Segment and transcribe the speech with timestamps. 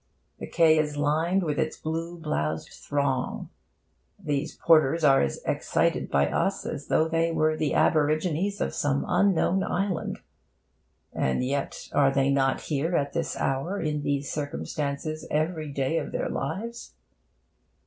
[0.39, 3.49] The quay is lined with its blue bloused throng.
[4.17, 9.05] These porters are as excited by us as though they were the aborigines of some
[9.07, 10.17] unknown island.
[11.13, 16.11] (And yet, are they not here, at this hour, in these circumstances, every day of
[16.11, 16.95] their lives?)